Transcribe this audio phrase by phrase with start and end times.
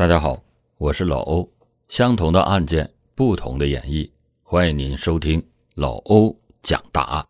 [0.00, 0.42] 大家好，
[0.78, 1.46] 我是老欧。
[1.90, 4.10] 相同的案件，不同的演绎，
[4.42, 7.26] 欢迎您收听老欧讲大案。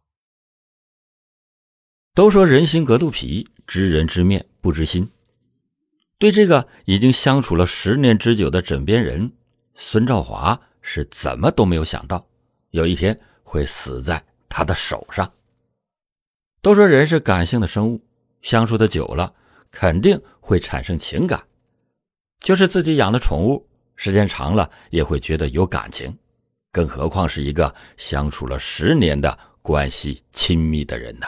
[2.14, 5.10] 都说人心隔肚皮，知人知面不知心。
[6.16, 9.32] 对这个已经相处了十年之久的枕边人
[9.74, 12.24] 孙兆华，是怎么都没有想到，
[12.70, 15.28] 有一天会死在他的手上。
[16.62, 18.00] 都说人是感性的生物，
[18.42, 19.34] 相处的久了，
[19.72, 21.44] 肯定会产生情感。
[22.40, 26.18] 就是自己养的宠物，时间长了也会觉得有感情，
[26.72, 31.26] 更何况是一个相处了十年的关系亲密的人呢？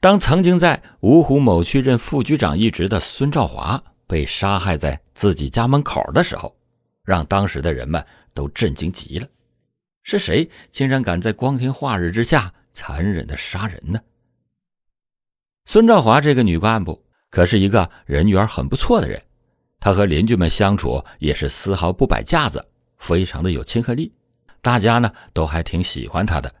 [0.00, 6.56] 当曾经在芜湖某区任副局长一职的孙兆华被杀害在自己家门口的时候，
[7.02, 9.26] 让当时的人们都震惊极了。
[10.02, 14.00] 是谁竟然敢在光天化日之下残忍的杀人呢？
[15.64, 19.20] 孙兆华这个女干部可是一个人缘很不错的人。
[19.86, 22.60] 他和邻居们相处也是丝毫不摆架子，
[22.98, 24.12] 非常的有亲和力，
[24.60, 26.52] 大家呢都还挺喜欢他的。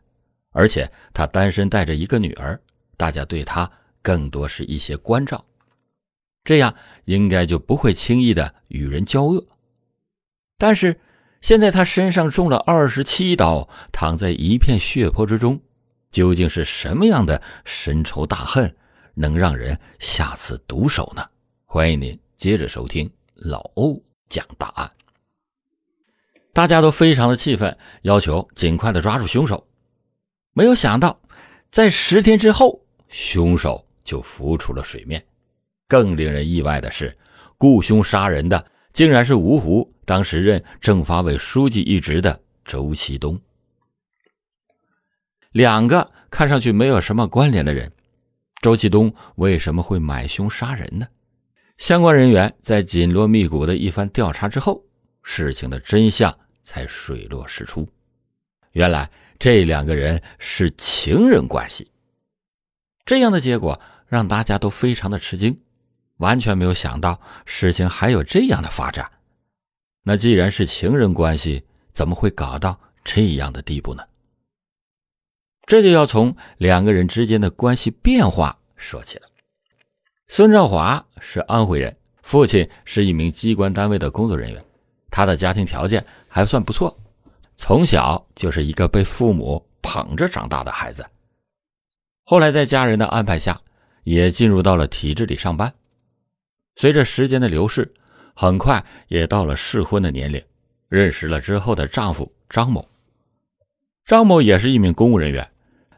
[0.52, 2.56] 而且他单身带着一个女儿，
[2.96, 3.68] 大家对他
[4.00, 5.44] 更多是一些关照，
[6.44, 6.72] 这样
[7.06, 9.44] 应该就不会轻易的与人交恶。
[10.56, 11.00] 但是
[11.40, 15.60] 现在他身上中了二十七刀，躺在一片血泊之中，
[16.12, 18.72] 究竟是什么样的深仇大恨，
[19.14, 21.28] 能让人下此毒手呢？
[21.64, 22.16] 欢迎您。
[22.36, 24.92] 接着收听老欧讲大案，
[26.52, 29.66] 大家都非常的气愤，要求尽快的抓住凶手。
[30.52, 31.18] 没有想到，
[31.70, 35.26] 在十天之后，凶手就浮出了水面。
[35.88, 37.16] 更令人意外的是，
[37.56, 43.40] 雇凶杀人的竟然是芜湖当时任政法委书记一职的周其东。
[45.52, 47.90] 两个看上去没有什么关联的人，
[48.60, 51.06] 周其东为什么会买凶杀人呢？
[51.78, 54.82] 相关人员在紧锣密鼓的一番调查之后，
[55.22, 57.86] 事情的真相才水落石出。
[58.72, 61.90] 原来这两个人是情人关系。
[63.04, 65.60] 这样的结果让大家都非常的吃惊，
[66.16, 69.10] 完全没有想到事情还有这样的发展。
[70.02, 74.02] 那既然是情人关系，怎么会搞到这样的地步呢？
[75.66, 79.28] 这就要从两个人之间的关系变化说起了。
[80.28, 84.64] 孙兆华是安徽人，父亲是一名机关单位的工作人员，
[85.08, 86.98] 他的家庭条件还算不错，
[87.56, 91.06] 从小就是一个被父母捧着长大的孩子。
[92.24, 93.60] 后来在家人的安排下，
[94.02, 95.72] 也进入到了体制里上班。
[96.74, 97.94] 随着时间的流逝，
[98.34, 100.42] 很快也到了适婚的年龄，
[100.88, 102.86] 认识了之后的丈夫张某。
[104.04, 105.48] 张某也是一名公务人员，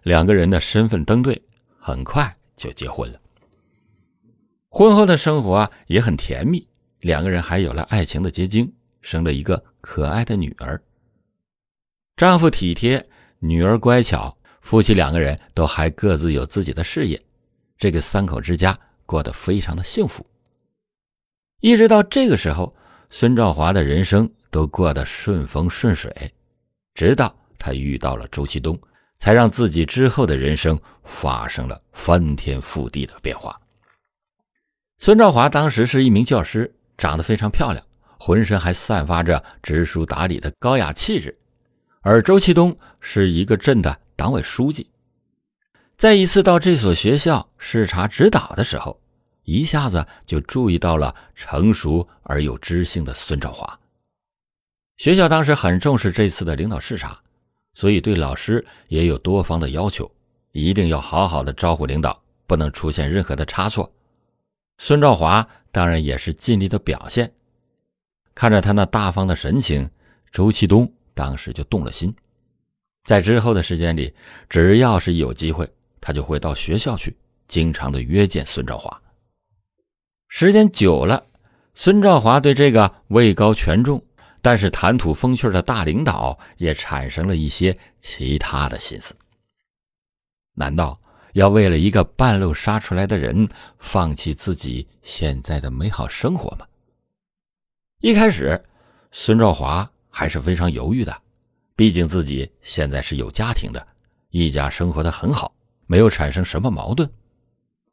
[0.02, 1.42] 两个人的身份登对，
[1.80, 3.18] 很快就结婚了。
[4.70, 6.66] 婚后的生活啊也很甜蜜，
[7.00, 8.70] 两个人还有了爱情的结晶，
[9.00, 10.80] 生了一个可爱的女儿。
[12.16, 13.04] 丈夫体贴，
[13.38, 17.20] 女儿乖巧，夫妻两个人都还各自有自己的事业，
[17.78, 20.24] 这个三口之家过得非常的幸福。
[21.60, 22.74] 一直到这个时候，
[23.08, 26.12] 孙兆华的人生都过得顺风顺水，
[26.92, 28.78] 直到他遇到了周其东，
[29.16, 33.58] 才让自己之后的人生发生了翻天覆地的变化。
[35.00, 37.84] 孙兆华当时是一名教师，长得非常漂亮，
[38.18, 41.36] 浑身还散发着知书达理的高雅气质。
[42.00, 44.90] 而周其东是一个镇的党委书记，
[45.96, 49.00] 在一次到这所学校视察指导的时候，
[49.44, 53.78] 一下子就注意到了成熟而又知性的孙兆华。
[54.96, 57.16] 学校当时很重视这次的领导视察，
[57.74, 60.10] 所以对老师也有多方的要求，
[60.50, 63.92] 一定要好好的招呼领导，不能出现任何的差错。
[64.78, 67.32] 孙兆华当然也是尽力的表现，
[68.34, 69.90] 看着他那大方的神情，
[70.32, 72.14] 周其东当时就动了心。
[73.04, 74.14] 在之后的时间里，
[74.48, 75.68] 只要是有机会，
[76.00, 77.16] 他就会到学校去，
[77.48, 79.02] 经常的约见孙兆华。
[80.28, 81.26] 时间久了，
[81.74, 84.04] 孙兆华对这个位高权重
[84.40, 89.16] 但是谈吐风趣的大领导也产生了一些其他的心思。
[90.54, 91.00] 难道？
[91.38, 93.48] 要为了一个半路杀出来的人，
[93.78, 96.66] 放弃自己现在的美好生活吗？
[98.00, 98.60] 一开始，
[99.12, 101.16] 孙兆华还是非常犹豫的，
[101.76, 103.86] 毕竟自己现在是有家庭的，
[104.30, 105.54] 一家生活的很好，
[105.86, 107.08] 没有产生什么矛盾。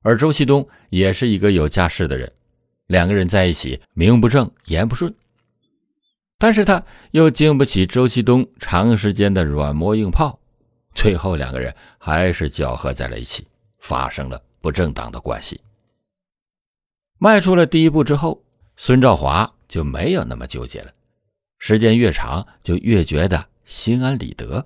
[0.01, 2.31] 而周西东也是一个有家室的人，
[2.88, 5.13] 两个人在一起名不正言不顺。
[6.39, 10.39] 但是他又经不起周西东长时间的软磨硬泡。
[10.95, 13.45] 最后，两个人还是搅合在了一起，
[13.77, 15.62] 发生了不正当的关系。
[17.19, 18.44] 迈出了第一步之后，
[18.77, 20.92] 孙兆华就没有那么纠结了。
[21.59, 24.65] 时间越长，就越觉得心安理得。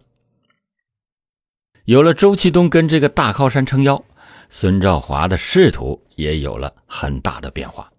[1.85, 4.03] 有了周启东跟这个大靠山撑腰，
[4.49, 7.91] 孙兆华的仕途也有了很大的变化。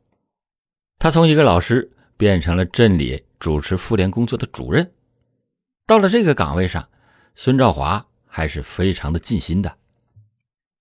[0.99, 4.93] 他从一个老师变成了镇里主持妇联工作的主任。
[5.87, 6.89] 到了这个岗位上，
[7.35, 9.77] 孙兆华还是非常的尽心的，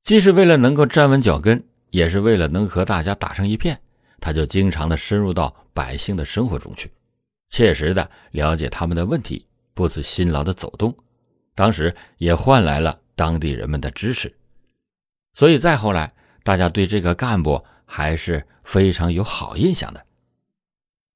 [0.03, 3.81] 既是为了能够站稳脚跟，也是为了能和大家打成一片，
[4.21, 6.91] 他就经常的深入到百姓的生活中去。
[7.49, 10.95] 切实的了解他们的问题，不辞辛劳的走动，
[11.55, 14.31] 当时也换来了当地人们的支持，
[15.33, 16.13] 所以再后来，
[16.43, 20.05] 大家对这个干部还是非常有好印象的。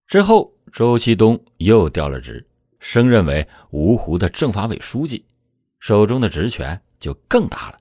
[0.07, 2.45] 之后，周其东又调了职，
[2.79, 5.23] 升任为芜湖的政法委书记，
[5.83, 7.77] 手中的职权就更大了。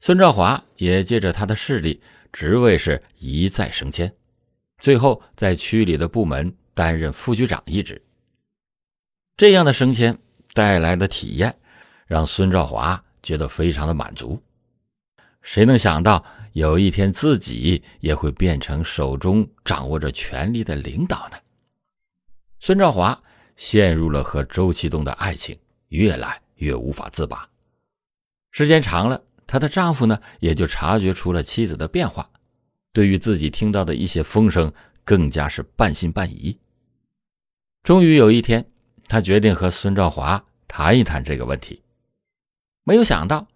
[0.00, 2.00] 孙兆华也借着他的势力，
[2.32, 4.10] 职位是一再升迁，
[4.78, 6.50] 最后在区里的部门。
[6.74, 8.02] 担任副局长一职，
[9.36, 10.18] 这样的升迁
[10.54, 11.54] 带来的体验，
[12.06, 14.42] 让孙兆华觉得非常的满足。
[15.42, 16.24] 谁能想到
[16.54, 21.36] 有一天自己也会变成手中掌握着权力的领导呢？
[22.58, 23.22] 孙兆华
[23.56, 25.54] 陷入了和周启东的爱情，
[25.88, 27.48] 越来越无法自拔。
[28.52, 32.30] 时间长了，她的丈夫呢也就察觉出了妻子的变化，
[32.92, 34.72] 对于自己听到的一些风声，
[35.04, 36.56] 更加是半信半疑。
[37.82, 38.64] 终于有一天，
[39.08, 41.82] 她决定和孙兆华谈一谈这个问题。
[42.84, 43.48] 没有想到，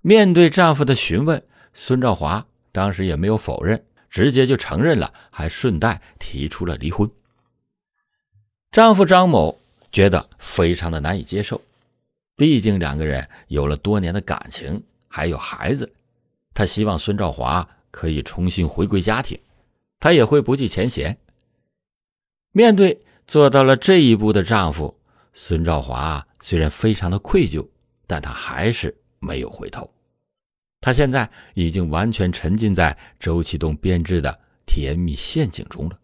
[0.00, 1.42] 面对丈夫的询问，
[1.74, 7.10] 孙兆华当时也没有否认，直接就承认了，还顺带提出了离婚。
[8.70, 9.58] 丈夫张某
[9.90, 11.60] 觉得非常的难以接受，
[12.36, 15.92] 毕竟两个人有了多年的感情，还有孩子，
[16.54, 19.38] 他希望孙兆华可以重新回归家庭，
[19.98, 21.18] 他也会不计前嫌。
[22.52, 23.02] 面对。
[23.26, 24.96] 做到了这一步的丈夫
[25.32, 27.68] 孙兆华虽然非常的愧疚，
[28.06, 29.92] 但他还是没有回头。
[30.80, 35.98] 他现在已经完全沉浸在周启东编织的甜蜜陷阱中了，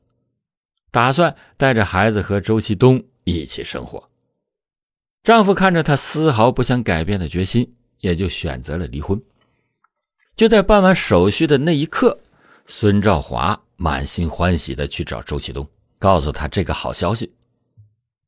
[0.90, 4.11] 打算带着孩子和周启东一起生活。
[5.22, 9.20] 丈夫看着她丝毫不想改变的决心，也就选择了离婚。
[10.34, 12.19] 就在办完手续的那一刻，
[12.66, 15.69] 孙兆华满心欢喜的去找周启东。
[15.98, 17.32] 告诉他这个好消息，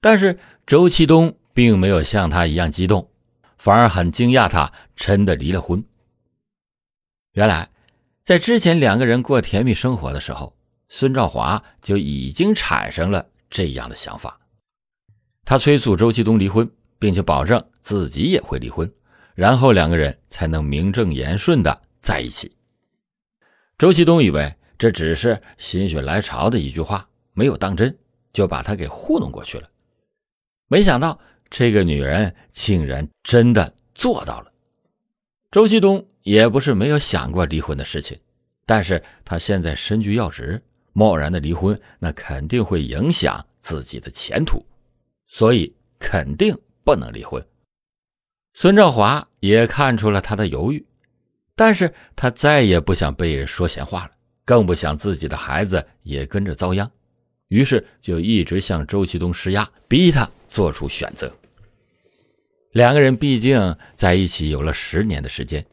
[0.01, 3.11] 但是周启东并没有像他一样激动，
[3.59, 5.85] 反而很惊讶，他真的离了婚。
[7.33, 7.69] 原来，
[8.23, 10.57] 在之前两个人过甜蜜生活的时候，
[10.89, 14.39] 孙兆华就已经产生了这样的想法。
[15.45, 16.71] 他催促周启东离婚，
[17.05, 18.91] 并且保证自己也会离婚，
[19.35, 22.57] 然后两个人才能名正言顺的在一起。
[23.77, 27.07] 周启东以为这只是心血来潮的一句话。
[27.35, 27.95] 没有当真，
[28.33, 29.69] 就把他给糊弄过去了。
[30.67, 31.21] 没想到
[31.51, 34.51] 这个女人竟然真的做到了。
[35.51, 38.19] 周继东也不是没有想过离婚的事情，
[38.65, 40.63] 但是他现在身居要职，
[40.95, 44.65] 贸然的离婚，那肯定会影响自己的前途，
[45.27, 47.45] 所以肯定不能离婚。
[48.53, 50.87] 孙兆华也看出了他的犹豫，
[51.57, 54.11] 但是他再也不想被人说闲话了，
[54.45, 56.89] 更不想自己的孩子也跟着遭殃。
[57.49, 61.33] 于是就一直向周启东施压，逼他做出选择。
[62.73, 65.65] 两个人毕竟在一起有了十年的时间，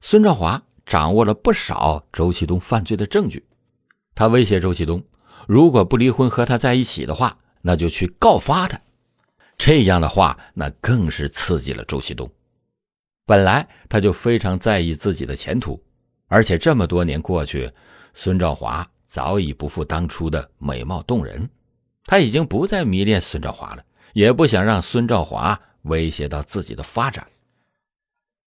[0.00, 3.44] 孙兆华掌握了不少周启东犯罪的证据。
[4.14, 5.02] 他威胁周启东，
[5.48, 8.80] 如果不离婚和他在一起的话，那就去告发他。
[9.66, 12.30] 这样的话，那更是刺激了周启东。
[13.24, 15.82] 本来他就非常在意自己的前途，
[16.26, 17.72] 而且这么多年过去，
[18.12, 18.86] 孙兆华。
[19.06, 21.48] 早已不复当初的美貌动人，
[22.04, 27.26] 他已经不再迷恋孙兆华了，也不想让孙兆华威胁到自己的发展。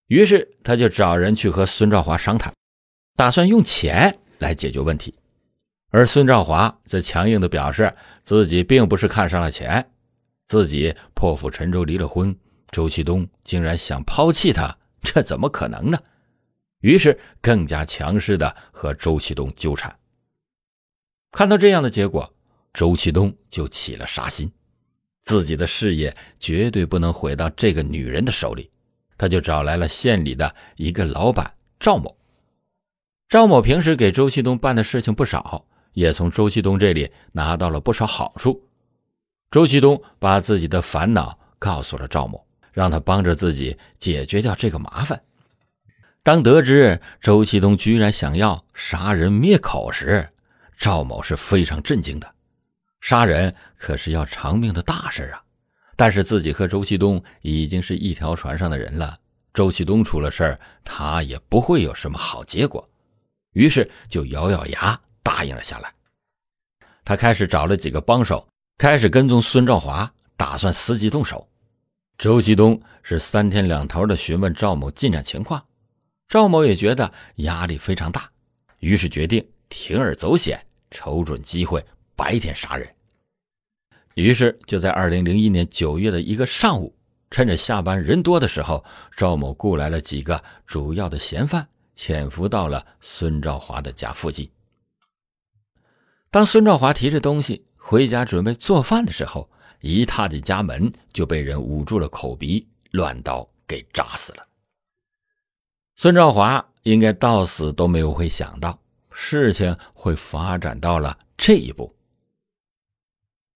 [0.08, 2.54] 于是，他就找人去和孙兆华商谈，
[3.16, 5.16] 打算用钱来解决问题。
[5.90, 9.90] 而孙兆华则强硬地表示，自己并不是看上了钱，
[10.48, 12.34] 自己破釜沉舟离了婚，
[12.72, 16.00] 周启东竟然想抛弃他，这怎么可能呢？
[16.80, 19.94] 于是，更加强势的和周启东纠缠。
[21.32, 22.34] 看到这样的结果，
[22.74, 24.50] 周启东就起了杀心，
[25.22, 28.72] 自己的事业绝对不能毁到这个女人的手里。
[29.18, 32.16] 他就找来了县里的一个老板赵某。
[33.28, 38.67] 赵某平时给周启东办的事情不少，也从周启东这里拿到了不少好处。
[39.50, 45.22] 周启东把自己的烦恼告诉了赵某，让他帮着自己解决掉这个麻烦。
[46.22, 50.30] 当得知周启东居然想要杀人灭口时，
[50.78, 52.30] 赵某是非常震惊的。
[53.00, 55.42] 杀人可是要偿命的大事啊！
[55.96, 59.18] 但是自己和周其东已经是一条船上的人了，
[59.54, 62.88] 周其东出了事儿，他也不会有什么好结果。
[63.54, 65.94] 于是就咬咬牙答应了下来。
[67.06, 68.46] 他开始找了几个帮手，
[68.78, 71.50] 开始跟踪孙兆华，打算伺机动手。
[72.16, 75.66] 周其东是三天两头的询问赵某进展情况，
[76.28, 78.30] 赵某也觉得压力非常大，
[78.78, 81.84] 于是决定铤而走险，瞅准机会
[82.16, 82.88] 白天杀人。
[84.14, 86.96] 于是就在二零零一年九月的一个上午，
[87.32, 94.48] 趁着下班人多的时候，赵某雇来了几个主要的嫌犯，潜伏到了孙兆华的家附近。
[96.30, 104.46] 当孙兆华提着东西回家准备做饭的时候，一踏进家门就被人捂住了口鼻，乱刀给扎死了。
[105.96, 108.78] 孙兆华应该到死都没有会想到
[109.10, 111.96] 事情会发展到了这一步，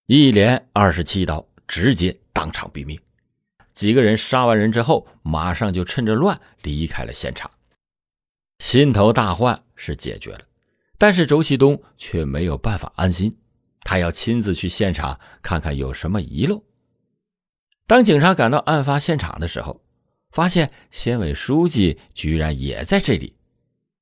[0.06, 2.98] 一连二十七刀，直接当场毙命。
[3.74, 7.52] 几个人杀完人之后，马上就趁着乱离开了现场。
[8.60, 10.46] 心头大患是解决了。
[10.98, 13.36] 但是周其东却没有办法安心，
[13.92, 16.64] 他要亲自去现场看看有什么遗漏。
[17.86, 19.84] 当警察赶到案发现场的时候，
[20.30, 23.36] 发现县委书记居然也在这里。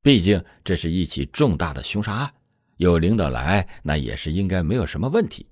[0.03, 2.31] 毕竟这是一起重大的凶杀案，
[2.77, 5.48] 有领导来，那也是应该没有什么问题。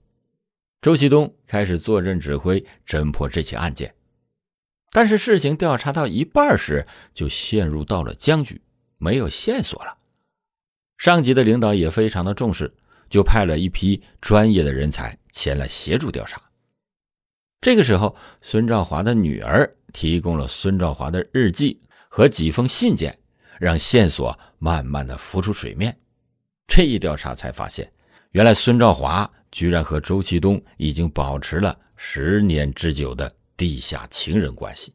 [0.83, 3.91] 周其东开始坐镇指挥侦破这起案件，
[4.91, 8.61] 但是事情调查到一半时，就陷入到了僵局，
[8.99, 9.97] 没有线索了。
[10.99, 12.71] 上级的领导也非常的重视，
[13.09, 16.41] 就派了一批专业的人才前来协助调查。
[17.61, 23.17] 这个时候，孙兆华的女儿提供了孙兆华的日记和几封信件，
[23.59, 25.97] 让线索慢慢的浮出水面。
[26.67, 27.91] 这一调查才发现，
[28.31, 34.93] 原来孙兆华居然和周其东已经保持了十年之久的地下情人关系，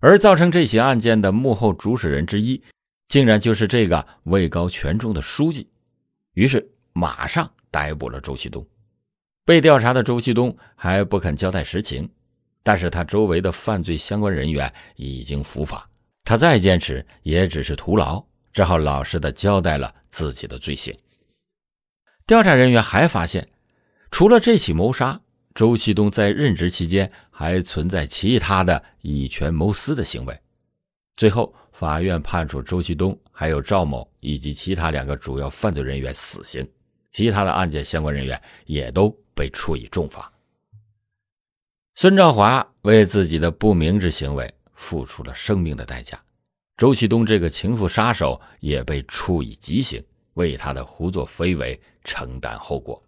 [0.00, 2.62] 而造成这起案件的幕后主使人之一。
[3.08, 5.66] 竟然就是这个位高权重的书记，
[6.34, 8.66] 于是马上逮捕了周旭东。
[9.44, 12.10] 被调查的周旭东还不肯交代实情，
[12.64, 15.88] 但是他周围的犯罪相关人员已经伏法，
[16.24, 20.92] 他再坚持也只是徒劳，只好老实的交代了自己的罪行。
[22.26, 23.48] 调查人员还发现，
[24.10, 25.20] 除了这起谋杀，
[25.54, 30.36] 周旭东在任职期间还存在其他的以权谋私的行为。
[31.16, 36.68] 最后，法院判处周旭东、还有赵某以及其他两个主要犯罪人员死刑，
[37.10, 40.32] 其他的案件相关人员也都被处以重罚。
[41.94, 46.20] 孙兆华为自己的不明智行为付出了生命的代价，
[46.76, 53.02] 周其东这个情妇杀手也被处以极刑，为他的胡作非为承担后果。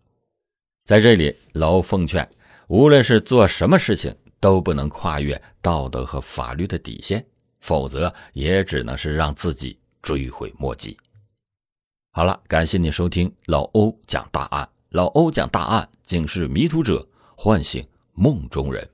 [0.84, 2.28] 在这里，老奉劝，
[2.68, 7.24] 无论是做什么事情，都不能跨越道德和法律的底线。
[7.60, 10.96] 否则也只能是让自己追悔莫及。
[12.12, 14.68] 好了，感谢你收听老欧讲大案。
[14.88, 18.90] 老欧讲大案，警示迷途者，唤醒梦中人。